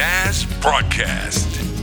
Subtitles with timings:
[0.00, 1.79] NAS broadcast.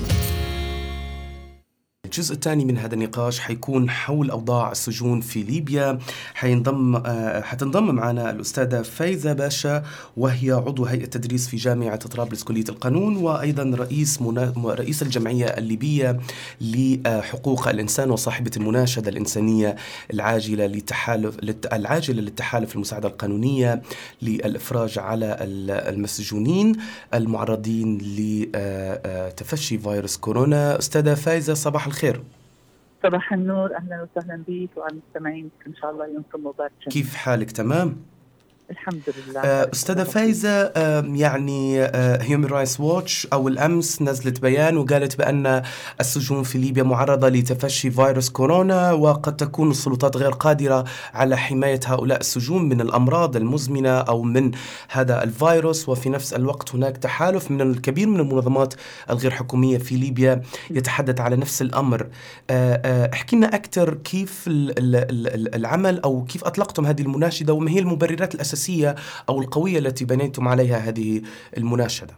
[2.18, 6.00] الجزء الثاني من هذا النقاش حيكون حول أوضاع السجون في ليبيا.
[6.34, 9.84] حينضم آه، حتنضم معنا الأستاذة فايزة باشا
[10.18, 14.54] وهي عضو هيئة تدريس في جامعة طرابلس كلية القانون وأيضا رئيس منا...
[14.66, 16.20] رئيس الجمعية الليبية
[16.62, 19.76] لحقوق الإنسان وصاحبة المناشدة الإنسانية
[20.14, 21.38] العاجلة لتحالف
[21.74, 23.82] العاجلة للتحالف المساعدة القانونية
[24.22, 25.38] للإفراج على
[25.90, 26.76] المسجونين
[27.14, 30.80] المعرضين لتفشي آه، آه، فيروس كورونا.
[30.80, 32.07] أستاذة فايزة صباح الخير.
[32.08, 32.24] الخير
[33.04, 35.50] صباح النور أهلا وسهلا بك وعلى المستمعين.
[35.68, 37.96] إن شاء الله يومكم مبارك كيف حالك؟ تمام؟
[38.72, 40.72] الحمد لله آه، أستاذة فايزة
[41.16, 41.84] يعني
[42.22, 45.62] Human Rights Watch اول امس نزلت بيان وقالت بأن
[46.00, 52.20] السجون في ليبيا معرضة لتفشي فيروس كورونا وقد تكون السلطات غير قادرة على حماية هؤلاء
[52.20, 54.52] السجون من الأمراض المزمنة أو من
[54.90, 55.90] هذا الفيروس.
[55.90, 58.74] وفي نفس الوقت هناك تحالف من الكثير من المنظمات
[59.10, 62.08] الغير حكومية في ليبيا يتحدث على نفس الأمر.
[62.50, 68.36] آه، آه، احكي لنا أكثر كيف العمل أو كيف أطلقتم هذه المناشدة وما هي المبررات
[68.36, 68.96] الأساسية؟ الأساسية
[69.30, 71.22] أو القوية التي بنيتم عليها هذه
[71.58, 72.14] المناشدة؟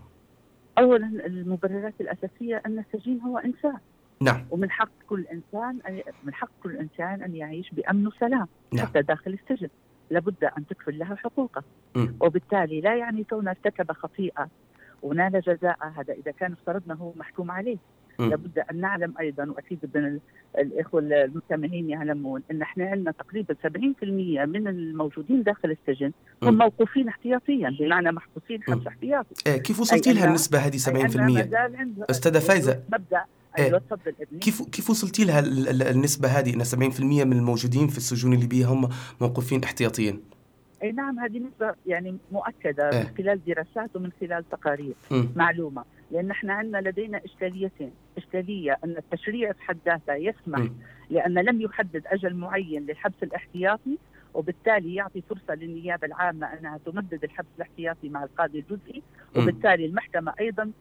[0.78, 3.78] أولا المبررات الأساسية أن السجين هو إنسان
[4.22, 8.86] نعم ومن حق كل إنسان أن من حق كل إنسان أن يعيش بأمن وسلام نعم.
[8.86, 9.70] حتى داخل السجن
[10.10, 11.64] لابد أن تكفل له حقوقه
[11.96, 12.08] م.
[12.22, 14.48] وبالتالي لا يعني كون ارتكب خطيئة
[15.02, 17.78] ونال جزاء هذا إذا كان افترضنا هو محكوم عليه
[18.20, 20.20] لابد أن نعلم أيضا وأكيد من
[20.58, 26.12] الإخوة المستمعين يعلمون إن إحنا عندنا تقريبا 70% من الموجودين داخل السجن
[26.44, 32.40] هم موقوفين احتياطيا بمعنى محبوسين حبس احتياطي إيه كيف وصلتي لها النسبة هذه 70%؟ أستاذة
[32.40, 33.24] فايزة مبدأ
[33.58, 33.66] إيه.
[33.66, 35.40] أيوه تفضل ابني كيف كيف وصلتي لها
[35.92, 38.90] النسبة هذه إن 70% من الموجودين في السجون الليبيه هم
[39.22, 40.20] موقوفين احتياطيا؟
[40.84, 45.24] أي نعم هذه نسبة يعني مؤكدة إيه؟ من خلال دراسات ومن خلال تقارير م.
[45.36, 50.60] معلومة لأن إحنا عندنا لدينا إشكاليتين، إشكالية أن التشريع في حد ذاته يسمح.
[51.10, 53.98] لأن لم يحدد أجل معين للحبس الاحتياطي
[54.34, 59.04] وبالتالي يعطي فرصة للنيابة العامة أنها تمدد الحبس الاحتياطي مع القاضي الجزئي
[59.36, 60.72] وبالتالي المحكمة أيضا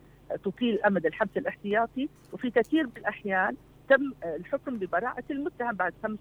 [0.45, 2.09] تطيل أمد الحبس الاحتياطي.
[2.33, 3.57] وفي كثير من الأحيان
[3.89, 6.19] تم الحكم ببراءة المتهم بعد خمس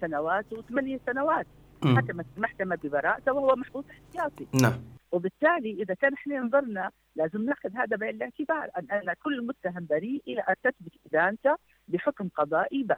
[0.00, 1.46] سنوات وثمانية سنوات.
[1.84, 4.46] حكمت المحكمة ببراءته وهو محبوس احتياطي.
[4.62, 4.72] نعم.
[5.12, 10.22] وبالتالي إذا كان إحنا نظرنا لازم نأخذ هذا بعين الاعتبار ان أن كل متهم بريء
[10.26, 11.56] إلى أن تثبت ادانته
[11.88, 12.96] بحكم قضائي بس.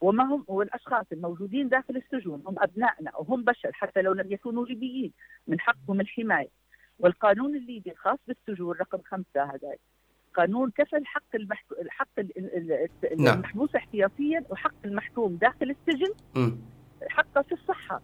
[0.00, 5.12] وما هم والأشخاص الموجودين داخل السجون هم أبنائنا وهم بشر حتى لو لم يكونوا ليبيين
[5.46, 6.48] من حقهم الحماية.
[6.98, 9.74] والقانون الليبي الخاص بالسجون رقم خمسة هذا.
[10.34, 11.66] قانون كفل حق المحك...
[11.88, 12.08] حق
[13.18, 13.34] نعم.
[13.34, 16.14] المحبوس احتياطيا وحق المحكوم داخل السجن
[17.08, 18.02] حقه في الصحة.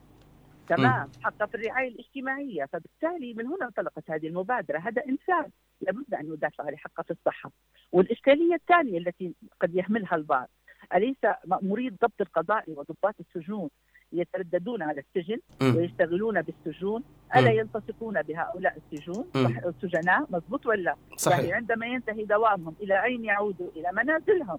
[0.69, 1.08] تمام.
[1.50, 2.64] في الرعاية الاجتماعية.
[2.72, 4.78] فبالتالي من هنا انطلقت هذه المبادرة.
[4.78, 7.50] هذا إنسان لابد أن يدافع عن حقه في الصحة.
[7.92, 10.48] والإشكالية الثانية التي قد يهملها البعض
[10.94, 11.16] أليس
[11.47, 13.70] مأموري الضبط القضائي وضباط السجون
[14.12, 15.38] يترددون على السجن.
[15.62, 17.03] ويشتغلون بالسجون؟
[17.36, 19.30] ألا يلتصقون بهؤلاء السجون؟
[19.66, 21.38] السجناء مضبوط ولا؟ صحيح.
[21.38, 24.58] يعني عندما ينتهي دوامهم إلى أين يعودوا إلى منازلهم.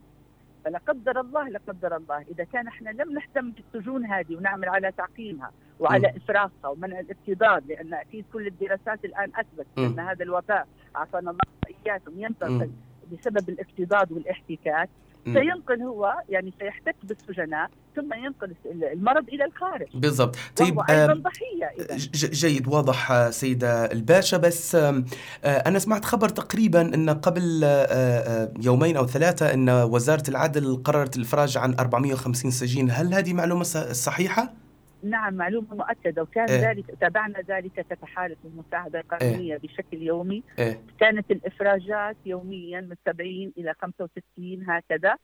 [0.66, 2.22] فلا قدر الله لا قدر الله.
[2.22, 7.94] إذا كان إحنا لم نهتم بالسجون هذه ونعمل على تعقيمها وعلى افراغها ومنع الافتضاد لأن
[7.94, 11.42] أكيد كل الدراسات الآن أثبت إن هذا الوباء عافانا الله
[11.86, 12.72] واياكم ينتقل
[13.12, 14.90] بسبب الافتضاد والاحتكاك.
[15.26, 19.88] سينقل هو يعني سيحتك بالسجناء ثم ينقل المرض إلى الخارج.
[19.94, 20.36] بالضبط.
[20.56, 21.72] طيب أيضا ضحية
[22.14, 24.38] جيد واضح آه، سيدة الباشا.
[24.38, 25.04] بس آه،
[25.44, 31.58] أنا سمعت خبر تقريبا إن قبل آه، يومين أو ثلاثة إن وزارة العدل قررت الإفراج
[31.58, 32.92] عن 450 سجين.
[32.92, 34.65] هل هذه معلومة صحيحة؟
[35.10, 40.80] نعم معلومة مؤكدة وكان إيه؟ ذلك تابعنا ذلك كتحالف المساعدة القانونية إيه؟ بشكل يومي إيه؟
[41.00, 45.16] كانت الإفراجات يوميا من 70 إلى 65 هكذا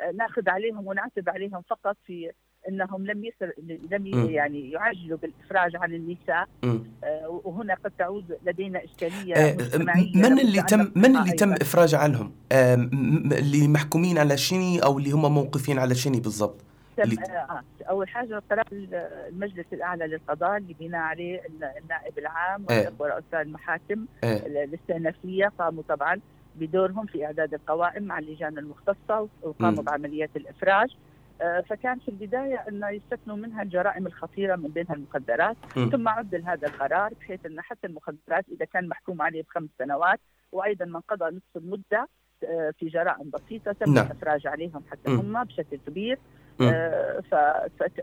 [0.00, 2.30] آه، نأخذ عليهم ونعتب عليهم فقط في
[2.68, 3.52] إنهم لم يسر
[3.90, 10.38] لم يعني يعجلوا بالإفراج عن النساء آه وهنا قد تعود لدينا إشكالية آه مجتمعية من
[10.38, 15.34] اللي تم من اللي تم إفراج عنهم؟ آه اللي محكومين على شني أو اللي هم
[15.34, 16.64] موقفين على شني بالضبط؟
[17.00, 21.42] آه أول حاجة قرار المجلس الأعلى للقضاء اللي بناء عليه
[21.82, 22.92] النائب العام إيه.
[22.98, 24.64] ورؤساء المحاكم إيه.
[24.64, 26.20] الاستئنافية قاموا طبعا
[26.56, 30.96] بدورهم في إعداد القوائم مع اللجان المختصة وقاموا بعمليات الإفراج
[31.42, 35.88] آه، فكان في البداية إنه يستثنوا منها الجرائم الخطيرة من بينها المخدرات م.
[35.90, 40.20] ثم عدل هذا القرار بحيث إن حتى المخدرات إذا كان محكوم عليه بخمس سنوات
[40.52, 42.08] وأيضا من قضى نصف المدة
[42.44, 44.06] آه، في جرائم بسيطة تم نعم.
[44.06, 46.18] الإفراج عليهم حتى هم بشكل كبير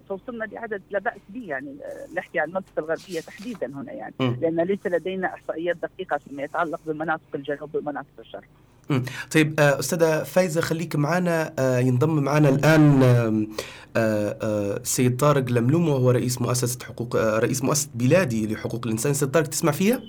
[0.09, 4.13] فوصلنا لعدد لا بأس به يعني آه، نحكي عن المنطقة الغربية تحديدا هنا يعني.
[4.19, 8.43] لأن ليس لدينا إحصائيات دقيقة فيما يتعلق بمناطق الجنوب ومناطق الشرق.
[9.33, 11.53] طيب أستاذة فايزة خليك معنا.
[11.79, 13.47] ينضم معنا الآن
[14.83, 19.13] سيد طارق لملوم وهو رئيس مؤسسة حقوق رئيس مؤسسة بلادي لحقوق الإنسان.
[19.13, 20.01] سيد طارق تسمع فيها؟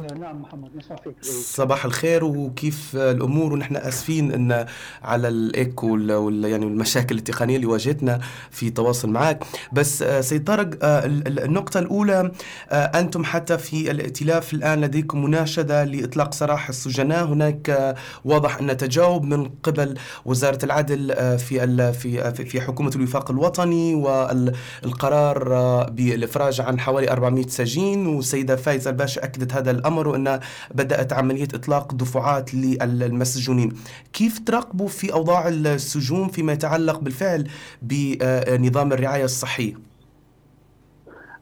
[0.00, 1.14] نعم محمد نسمع فيك.
[1.24, 4.66] صباح الخير وكيف الأمور؟ ونحن آسفين إن
[5.02, 9.44] على الإيكو وال يعني المشاكل التقنية اللي واجهتنا في تواصل معك.
[9.72, 12.32] بس آه، سيد طارق آه، النقطة الأولى
[12.70, 17.24] آه، أنتم حتى في الائتلاف الآن لديكم مناشدة لإطلاق سراح السجناء.
[17.24, 19.94] هناك واضح أن تجاوب من قبل
[20.24, 25.48] وزارة العدل في في في حكومة الوفاق الوطني والقرار
[25.90, 28.06] بالإفراج عن حوالي 400 سجين.
[28.06, 30.40] والسيده فايزه الباشا أكدت هذا الأمر وان
[30.74, 33.72] بدأت عملية إطلاق دفعات للمسجونين.
[34.12, 37.48] كيف تراقبوا في أوضاع السجون فيما يتعلق بالفعل
[37.82, 39.74] بنظام الرعاية الصحية؟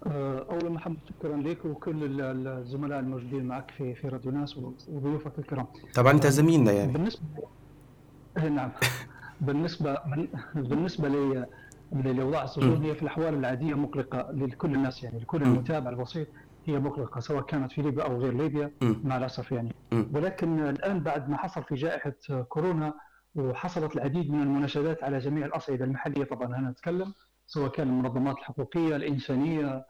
[0.06, 4.56] أه، اولا محمد شكرا لك وكل الزملاء الموجودين معك في في راديو ناس
[4.88, 5.66] وضيوفك الكرام.
[5.94, 6.92] طبعا أنت زميلنا يعني.
[6.92, 7.22] بالنسبة
[8.38, 8.70] إيه، نعم.
[9.40, 9.98] بالنسبة
[10.54, 11.46] بالنسبة لي
[11.92, 16.26] لاوضاع السجون هي في الأحوال العادية مقلقة لكل الناس يعني لكل المتابع البسيط.
[16.70, 19.74] هي مغلقة سواء كانت في ليبيا أو غير ليبيا مع الأسف يعني.
[19.92, 22.12] ولكن الآن بعد ما حصل في جائحة
[22.48, 22.94] كورونا
[23.34, 27.14] وحصلت العديد من المناشدات على جميع الأصعدة المحلية طبعا أنا اتكلم
[27.46, 29.84] سواء كان المنظمات الحقوقية الإنسانية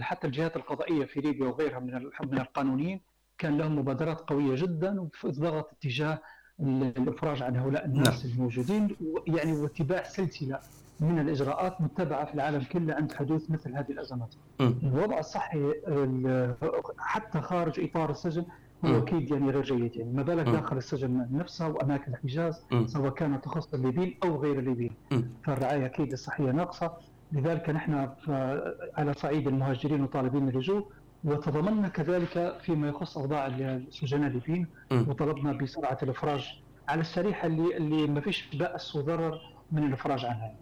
[0.00, 3.00] حتى الجهات القضائية في ليبيا وغيرها من من القانونيين
[3.38, 6.18] كان لهم مبادرات قوية جدا في الضغط اتجاه
[6.60, 8.34] الإفراج عن هؤلاء الناس نعم.
[8.34, 8.96] الموجودين
[9.26, 10.60] يعني واتباع سلسلة
[11.00, 14.34] من الإجراءات متبعة في العالم كله عند حدوث مثل هذه الأزمات.
[14.60, 15.72] الوضع الصحي
[16.98, 18.44] حتى خارج إطار السجن
[18.84, 19.96] هو أكيد يعني غير جيد.
[19.96, 24.96] يعني ما بالك داخل السجن نفسه وأماكن الحجاز سواء كان تخص الليبيين أو غير الليبيين.
[25.44, 26.92] فالرعاية أكيد الصحية ناقصة.
[27.32, 28.08] لذلك نحن
[28.96, 30.86] على صعيد المهاجرين وطالبين اللجوء
[31.24, 34.66] وتضمنا كذلك فيما يخص أوضاع السجناء الليبيين.
[34.92, 40.52] وطلبنا بسرعة الإفراج على الشريحه اللي اللي ما فيش بأس وضرر من الافراج عنها.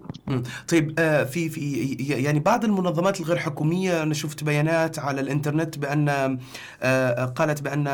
[0.69, 6.09] طيب آه في في يعني بعض المنظمات الغير حكومية أنا شفت بيانات على الإنترنت بأن
[6.09, 6.38] آه,
[6.82, 7.88] آه، قالت بأن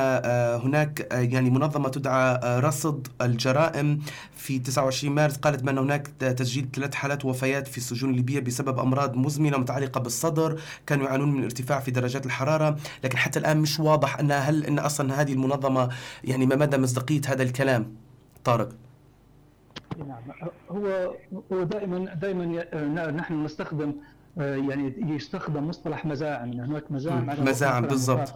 [0.65, 3.99] هناك يعني منظمة تدعى رصد الجرائم
[4.37, 5.37] في 29 مارس.
[5.37, 10.61] قالت بأن هناك تسجيل ثلاث حالات وفيات في السجون الليبية بسبب أمراض مزمنة متعلقة بالصدر.
[10.87, 12.77] كانوا يعانون من ارتفاع في درجات الحرارة.
[13.05, 15.89] لكن حتى الآن مش واضح أن هل أن أصلا هذه المنظمة
[16.25, 17.93] يعني ما مدى مصداقية هذا الكلام؟
[18.45, 18.88] طارق.
[19.99, 20.23] نعم
[20.71, 21.15] هو
[21.53, 23.93] هو دائما دائما نحن نستخدم
[24.37, 26.53] يعني يستخدم مصطلح مزاعم.
[26.53, 28.33] يعني هناك مزاعم على مزاعم بالضبط.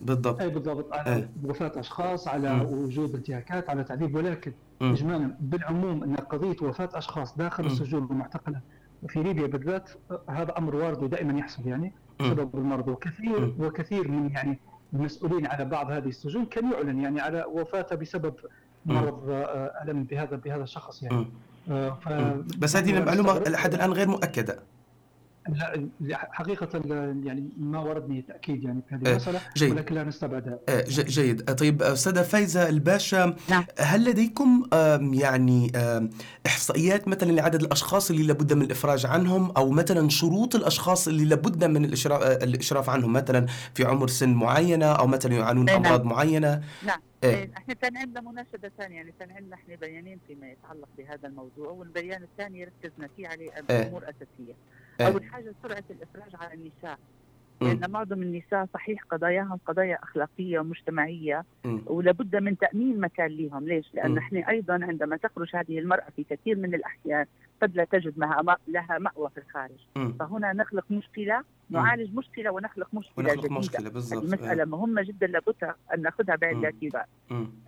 [0.00, 0.40] بالضبط.
[0.40, 1.28] أي بالضبط على أي.
[1.44, 2.62] وفاة أشخاص على م.
[2.62, 4.14] وجود انتهاكات على تعذيب.
[4.14, 4.52] ولكن
[4.82, 8.60] اجمالا بالعموم إن قضية وفاة أشخاص داخل السجون المعتقلة
[9.08, 9.90] في ليبيا بالذات
[10.28, 12.88] هذا أمر وارد ودائما يحصل يعني بسبب المرض.
[12.88, 14.58] وكثير وكثير من يعني
[14.94, 18.34] المسؤولين على بعض هذه السجون كان يعلن يعني على وفاته بسبب
[18.86, 21.26] مرض آه، ألم بهذا بهذا الشخص يعني.
[21.70, 24.58] آه، بس هذه المعلومة لحد الآن غير مؤكدة.
[26.12, 26.68] حقيقة
[27.24, 29.70] يعني ما وردني تأكيد يعني في هذه آه، المسألة جيد.
[29.70, 30.58] ولكن لا نستبعدها
[30.88, 33.64] جيد طيب أستاذة فايزة الباشا نعم.
[33.78, 34.68] هل لديكم
[35.12, 35.72] يعني
[36.46, 41.64] إحصائيات مثلا لعدد الأشخاص اللي لابد من الإفراج عنهم أو مثلا شروط الأشخاص اللي لابد
[41.64, 45.76] من الإشراف عنهم مثلا في عمر سن معينة أو مثلا يعانون نعم.
[45.76, 47.34] أمراض معينة نعم إيه.
[47.34, 51.70] إيه، إحنا كان عندنا مناشدة ثانية يعني كان عندنا إحنا بيانين فيما يتعلق بهذا الموضوع
[51.70, 53.88] والبيان الثاني ركزنا فيه على إيه.
[53.88, 54.54] أمور أساسية.
[55.00, 55.06] إيه.
[55.06, 56.98] أول حاجة سرعة الإفراج على النساء.
[57.60, 61.44] لأن معظم النساء صحيح قضاياهم قضايا أخلاقية ومجتمعية
[61.86, 66.56] ولابد من تأمين مكان لهم ليش؟ لأن إحنا أيضا عندما تخرج هذه المرأة في كثير
[66.56, 67.26] من الأحيان
[67.62, 68.18] قد لا تجد
[68.68, 69.86] لها مأوى في الخارج.
[69.96, 70.12] م.
[70.12, 73.58] فهنا نخلق مشكلة نعالج مشكلة ونخلق مشكلة ونخلق جديدة.
[73.58, 74.24] مشكلة بالضبط.
[74.24, 77.04] مسألة مهمة جدا لابد أن نأخذها بعين الاعتبار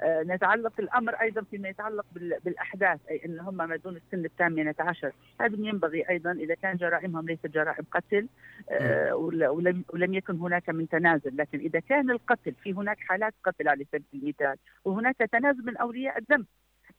[0.00, 2.06] آه نتعلق الأمر أيضا فيما يتعلق
[2.44, 5.12] بالأحداث أي أن هم ما دون السن الثامنة عشر.
[5.40, 8.28] هذا ينبغي أيضا إذا كان جرائمهم ليست جرائم قتل
[8.70, 11.36] آه ولم, ولم يكن هناك من تنازل.
[11.36, 16.18] لكن إذا كان القتل في هناك حالات قتل على سبيل المثال وهناك تنازل من أولياء
[16.18, 16.46] الذنب.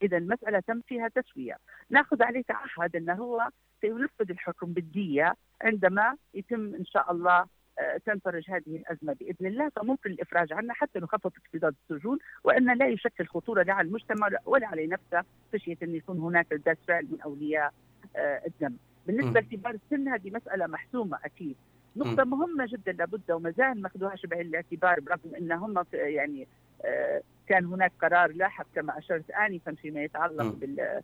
[0.01, 1.57] إذا المسألة تم فيها تسوية
[1.89, 3.49] نأخذ عليه تعهد انه هو
[3.81, 7.45] سينفذ الحكم بالدية عندما يتم إن شاء الله
[7.79, 12.87] آه، تنفرج هذه الأزمة بإذن الله فممكن الإفراج عنها حتى نخفف اكتظاظ السجون وأن لا
[12.87, 15.23] يشكل خطورة لا على المجتمع ولا عليه نفسه
[15.53, 17.73] خشيه أن يكون هناك ردات فعل من أولياء
[18.15, 18.75] آه، الدم.
[19.07, 21.55] بالنسبة لكبار السن هذه مسألة محسومة أكيد.
[21.95, 26.47] نقطة مهمة جدا لابد وما زال ما اخذوهاش بعين الاعتبار برغم ان هم يعني
[26.85, 31.01] آه، كان هناك قرار لاحق كما أشرت انفا فيما يتعلق بال-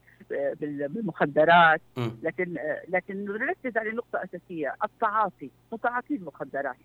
[0.87, 1.81] بالمخدرات.
[1.97, 2.09] م.
[2.23, 6.75] لكن لكن نركز على نقطة أساسية التعاطي متعاطي المخدرات.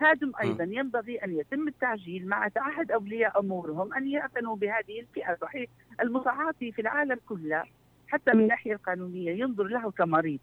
[0.00, 5.36] هذم أيضا ينبغي أن يتم التعجيل مع تعهد أولياء أمورهم أن يعتنوا بهذه الفئة.
[5.40, 5.70] صحيح
[6.00, 7.64] المتعاطي في العالم كله
[8.08, 10.40] حتى من الناحية القانونية ينظر له كمريض.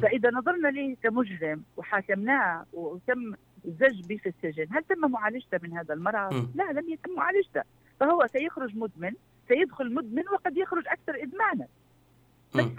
[0.00, 3.34] فإذا نظرنا له كمجرم وحاكمناه وتم
[3.64, 6.46] الزج به في السجن هل تم معالجته من هذا المرض؟ م.
[6.54, 7.62] لا لم يتم معالجته
[8.00, 9.12] فهو سيخرج مدمن
[9.48, 11.66] سيدخل مدمن وقد يخرج أكثر إدمانا.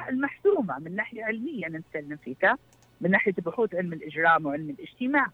[0.10, 2.58] المحسومة من ناحية علمية نتكلم فيها
[3.02, 5.28] من ناحية بحوث علم الإجرام وعلم الاجتماع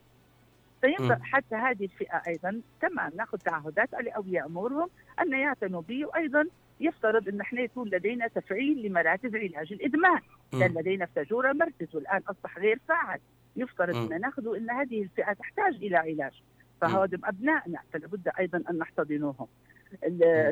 [0.81, 1.19] فينبغي.
[1.21, 4.89] حتى هذه الفئة أيضا تمام نأخذ تعهدات على اولياء أمورهم
[5.21, 6.45] أن يعتنوا به وأيضا
[6.79, 10.19] يفترض أن إحنا يكون لدينا تفعيل لمراكز علاج الإدمان.
[10.51, 10.73] كان.
[10.73, 13.19] لدينا في تجوره مركز والآن أصبح غير فاعل.
[13.55, 13.95] يفترض.
[14.13, 16.43] ان نأخذ أن هذه الفئة تحتاج إلى علاج.
[16.81, 19.47] فهذم أبنائنا فلا بد أيضا أن نحتضنوهم.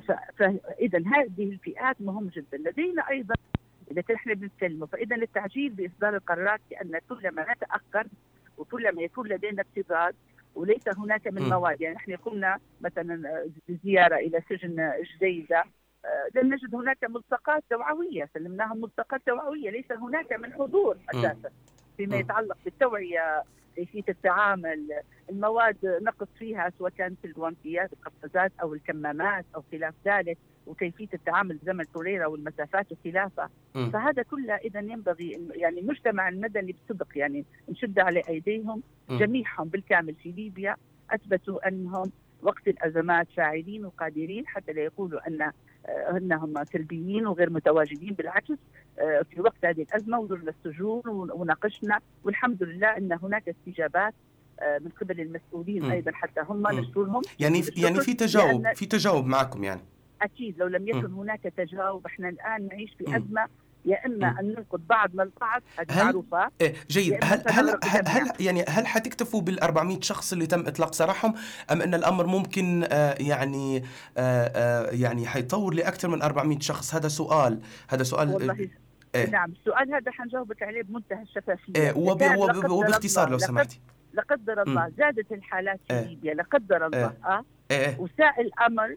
[0.07, 2.57] ف- فاذا هذه الفئات مهم جدا.
[2.57, 3.36] لدينا أيضا
[3.91, 8.07] إذا كان إحنا بنتكلم فاذا التعجيل بإصدار القرارات لأن كلما نتأخر
[8.57, 10.13] وكلما يكون لدينا ابتزاز
[10.55, 11.41] وليس هناك من.
[11.50, 11.81] مواد.
[11.81, 15.63] يعني إحنا قمنا مثلا بزياره إلى سجن جديدة.
[16.36, 20.98] لم نجد هناك ملصقات توعويه سلمناهم ملصقات توعويه ليس هناك من حضور.
[21.10, 21.50] أساسا
[21.98, 22.18] فيما.
[22.18, 23.44] يتعلق بالتوعية
[23.76, 30.38] كيفية التعامل المواد نقص فيها سواء كانت الجوانتيات القفازات أو الكمامات أو خلاف ذلك
[30.68, 33.50] وكيفية التعامل بزمن الكوليرا والمسافات وخلافه.
[33.74, 38.84] فهذا كله اذا ينبغي يعني المجتمع المدني بصدق يعني نشد على أيديهم.
[39.10, 40.76] جميعهم بالكامل في ليبيا
[41.12, 42.12] أثبتوا أنهم
[42.42, 45.52] وقت الأزمات فاعلين وقادرين حتى لا يقولوا أن
[45.89, 48.53] انهم سلبيين وغير متواجدين بالعكس
[49.00, 54.13] آه، في وقت هذه الأزمة وزرنا السجون ون- وناقشنا والحمد لله إن هناك استجابات
[54.60, 55.91] آه، من قبل المسؤولين مم.
[55.91, 56.67] أيضا حتى هم.
[56.67, 59.82] نشكرهم يعني يعني في تجاوب في تجاوب معكم يعني
[60.22, 63.17] أكيد لو لم يكن هناك تجاوب إحنا الآن نعيش في.
[63.17, 63.48] أزمة
[63.86, 64.36] يا إما.
[64.39, 68.07] أن ننقد بعضنا البعض هذه هل- إيه جيد هل هل هل.
[68.07, 71.34] هل يعني هل حتكتفوا بال 400 شخص اللي تم إطلاق سراحهم
[71.72, 77.07] أم أن الأمر ممكن آه يعني آه آه يعني حيطور لأكثر من 400 شخص هذا
[77.07, 78.69] سؤال هذا سؤال والله
[79.15, 79.29] إيه.
[79.29, 83.79] نعم السؤال هذا حنجاوبك عليه بمنتهى الشفافية إيه وب وب وباختصار لو سمحتي
[84.13, 86.07] لا قدر الله زادت الحالات في إيه.
[86.07, 87.13] ليبيا لا قدر الله.
[87.72, 88.96] إيه وساء الامر.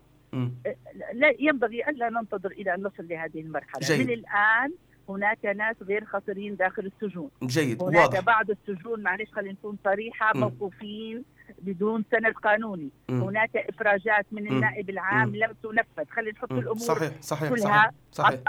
[1.12, 4.06] لا ينبغي الا ننتظر إلى أن نصل لهذه المرحلة جيد.
[4.06, 4.72] من الآن
[5.08, 10.32] هناك ناس غير خطرين داخل السجون جيد هناك واضح بعض السجون معلش خلينا نكون صريحة
[10.34, 10.40] مم.
[10.40, 11.25] موقوفين
[11.62, 13.22] بدون سند قانوني مم.
[13.22, 14.46] هناك إفراجات من.
[14.49, 15.37] النائب العام مم.
[15.37, 16.58] لم تنفذ خلينا نحط مم.
[16.58, 18.40] الأمور صحيح صحيح صحيح كلها صحيح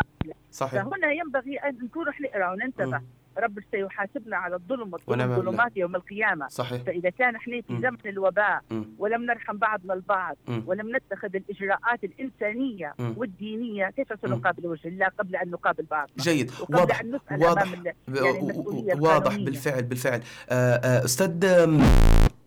[0.52, 3.02] صحيح فهنا ينبغي أن نكون رح نقرأ وننتبه.
[3.38, 5.52] رب سيحاسبنا على الظلم والظلم ونعم بالله.
[5.52, 7.82] ظلمات يوم القيامة صحيح فإذا كان إحنا في.
[7.82, 8.86] زمن الوباء مم.
[9.00, 10.64] ولم نرحم بعضنا البعض مم.
[10.68, 13.14] ولم نتخذ الإجراءات الإنسانية مم.
[13.18, 19.02] والدينية كيف سنقابل وجه الله قبل أن نقابل بعضنا جيد وقبل واضح نسأل واضح يعني
[19.02, 19.36] واضح.
[19.36, 21.82] بالفعل بالفعل آه، آه، أستاذ آم،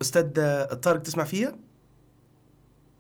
[0.03, 1.57] أستاذ آه، طارق تسمع فيا؟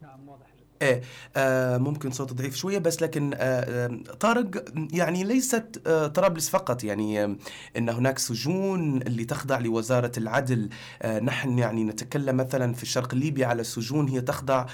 [0.02, 0.46] نعم واضح
[0.82, 1.02] إيه
[1.36, 6.84] آه ممكن صوت ضعيف شوية بس لكن آه آه، طارق يعني ليست آه طرابلس فقط.
[6.84, 7.36] يعني آه
[7.76, 10.68] إن هناك سجون اللي تخضع لوزارة العدل.
[11.02, 14.66] آه نحن يعني نتكلم مثلا في الشرق الليبي على سجون هي تخضع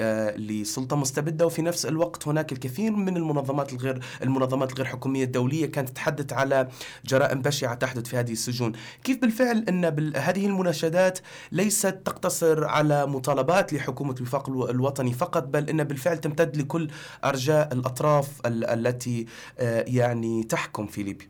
[0.00, 5.66] آه لسلطة مستبدة وفي نفس الوقت هناك الكثير من المنظمات الغير المنظمات الغير حكومية الدولية
[5.66, 6.68] كانت تتحدث على
[7.06, 8.72] جرائم بشعة تحدث في هذه السجون.
[9.04, 9.84] كيف بالفعل إن
[10.16, 11.18] هذه المناشدات
[11.52, 14.70] ليست تقتصر على مطالبات لحكومة الوفاق الو-
[15.12, 16.88] الوطني فقط بل إنها بالفعل تمتد لكل
[17.24, 19.26] أرجاء الأطراف ال- التي
[19.58, 21.28] آه، يعني تحكم في ليبيا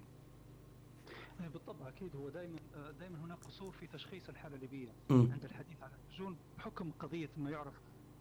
[1.41, 2.57] آه، بالطبع أكيد هو دائما
[3.01, 5.29] دائما هناك قصور في تشخيص الحالة الليبية مم.
[5.33, 7.75] عند الحديث عن السجون بحكم قضية ما يعرف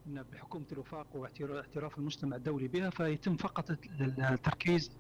[0.08, 4.91] إن بحكومة الوفاق واعتراف المجتمع الدولي بها فيتم فقط التركيز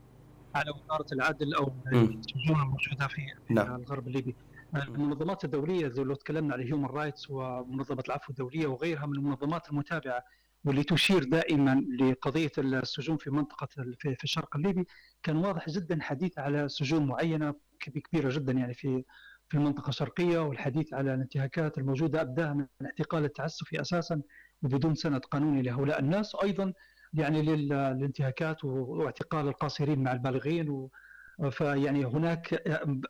[0.55, 2.03] على وزارة العدل أو مم.
[2.19, 3.75] السجون الموجودة في نعم.
[3.75, 4.35] الغرب الليبي.
[4.75, 10.23] المنظمات الدولية زي لو تكلمنا على Human Rights ومنظمة العفو الدولية وغيرها من المنظمات المتابعة
[10.65, 13.67] واللي تشير دائما لقضية السجون في منطقة
[13.99, 14.85] في الشرق الليبي
[15.23, 19.03] كان واضح جدا حديث على سجون معينة كب- كبيرة جدا يعني في
[19.49, 24.21] في المنطقة الشرقية والحديث على الانتهاكات الموجودة ابداها من الاعتقال التعسفي أساسا
[24.63, 26.35] وبدون سند قانوني لهؤلاء الناس.
[26.35, 26.73] وأيضا
[27.13, 30.89] يعني لل- للانتهاكات واعتقال القاصرين مع البالغين و
[31.51, 32.53] فيعني هناك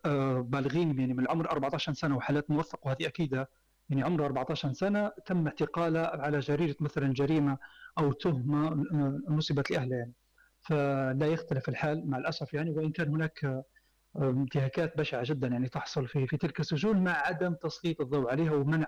[0.06, 3.50] آه، بالغين يعني من العمر 14 سنة وحالات موثقة وهذه أكيدة
[3.92, 7.58] يعني عمره 14 سنة تم اعتقاله على جريرة مثلا جريمة
[7.98, 10.14] أو تهمة آه، نسبت لأهله يعني
[10.62, 13.64] فلا يختلف الحال مع الأسف يعني وإن كان هناك آه،
[14.16, 18.88] انتهاكات بشعة جدا يعني تحصل في في تلك السجون مع عدم تسليط الضوء عليها ومنع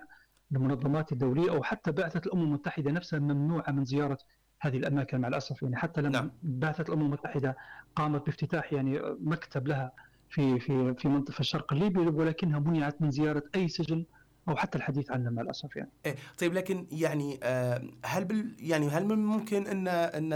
[0.52, 4.18] المنظمات الدولية أو حتى بعثة الأمم المتحدة نفسها ممنوعة من زيارة
[4.60, 6.30] هذه الأماكن مع الأسف يعني حتى لما نعم.
[6.42, 7.56] بعثة الأمم المتحدة
[7.96, 9.92] قامت بافتتاح يعني مكتب لها
[10.30, 14.04] في في في منطقة الشرق الليبي ولكنها منعت من زيارة أي سجن
[14.48, 15.90] أو حتى الحديث عنه مع الأسف يعني.
[16.06, 20.32] إيه طيب لكن يعني آه، هل بال يعني هل من ممكن إن إن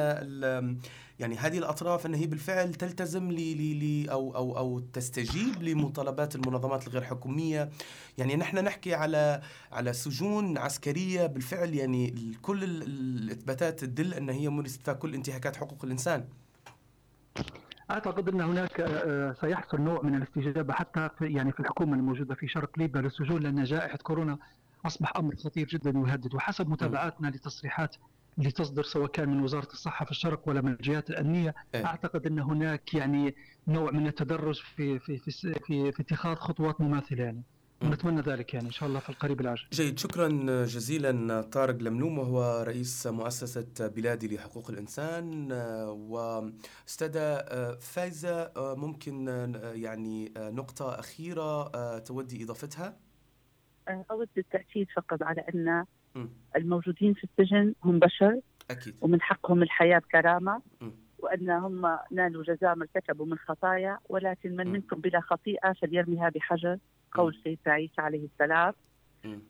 [1.19, 3.37] يعني هذه الأطراف إن هي بالفعل تلتزم ل
[3.81, 7.71] ل أو أو أو تستجيب لمطالبات المنظمات الغير حكومية
[8.19, 14.91] يعني نحن نحكي على على سجون عسكرية بالفعل يعني كل الإثباتات تدل إن هي مورست
[14.91, 16.25] كل انتهاكات حقوق الإنسان
[17.90, 22.49] أعتقد أن هناك آه، سيحصل نوع من الاستجابة حتى في يعني في الحكومة الموجودة في
[22.49, 24.38] شرق ليبيا للسجون لأن جائحة كورونا
[24.87, 27.97] أصبح أمر خطير جدا ويهدد وحسب متابعاتنا لتصريحات
[28.38, 31.87] اللي تصدر سواء كان من وزارة الصحة في الشرق ولا من الجهات الأمنية إيه.
[31.87, 33.35] أعتقد أن هناك يعني
[33.68, 35.30] نوع من التدرج في في في
[35.66, 37.42] في, في اتخاذ خطوات مماثلة يعني
[37.85, 39.65] نتمنى ذلك يعني إن شاء الله في القريب العاجل.
[39.73, 39.99] جيد.
[39.99, 40.29] شكرا
[40.65, 45.53] جزيلا طارق لملوم وهو رئيس مؤسسة بلادي لحقوق الإنسان.
[45.89, 47.39] واستاذة
[47.81, 49.27] فايزة ممكن
[49.75, 52.97] يعني نقطة أخيرة تودي إضافتها؟
[54.11, 55.85] أود التأكيد فقط على أن
[56.57, 58.95] الموجودين في السجن هم بشر أكيد.
[59.01, 60.63] ومن حقهم الحياة بكرامة
[61.19, 66.79] وأن هم نالوا جزاء ما ارتكبوا من خطايا ولكن من منكم بلا خطيئة فليرميها بحجر.
[67.12, 68.73] قول سيدنا عيسى عليه السلام.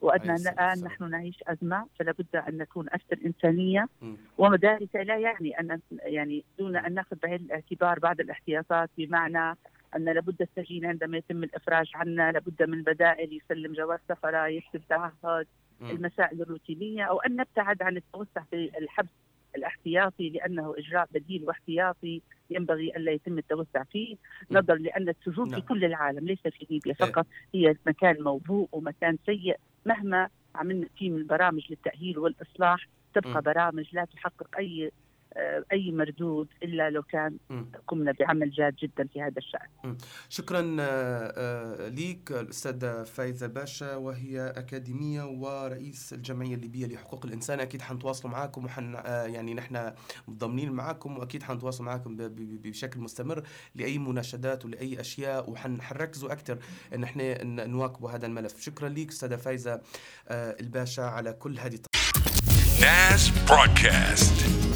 [0.01, 3.89] وأننا الآن نحن نعيش أزمة فلا بد أن نكون أكثر إنسانية.
[4.39, 9.57] وذلك لا يعني أن يعني دون أن نأخذ بعين الاعتبار بعض الاحتياطات بمعنى
[9.97, 15.47] أن لابد السجين عندما يتم الإفراج عنا لابد من بدائل يسلم جواز سفرة يكتب تعهد
[15.83, 19.09] المسائل الروتينية أو أن نبتعد عن التوسع في الحبس
[19.57, 22.23] الاحتياطي لأنه إجراء بديل واحتياطي.
[22.51, 24.17] ينبغي الا يتم التوسع فيه
[24.51, 25.61] نظرا لأن السجون نعم.
[25.61, 27.07] في كل العالم ليس في ليبيا إيه.
[27.07, 33.41] فقط هي مكان موبوء ومكان سيء مهما عملنا فيه من برامج للتأهيل والإصلاح تبقى م.
[33.41, 34.91] برامج لا تحقق أي
[35.73, 37.37] أي مردود إلا لو كان
[37.87, 39.97] قمنا بعمل جاد جدا في هذا الشأن.
[40.29, 47.61] شكرا آه، آه، ليك الأستاذة فايزة باشا وهي أكاديمية ورئيس الجمعية الليبية لحقوق الإنسان.
[47.61, 49.93] أكيد حنتواصلوا معكم وحن يعني نحن
[50.29, 53.43] متضامنين معكم وأكيد حنتواصل معكم بشكل مستمر
[53.75, 56.59] لأي مناشدات ولأي أشياء وحنركزوا أكثر
[56.95, 58.61] إن إحنا نواكبوا هذا الملف.
[58.61, 59.81] شكرا ليك أستاذة فايزة
[60.31, 61.79] الباشا على كل هذه
[62.81, 64.68] ناس برودكاست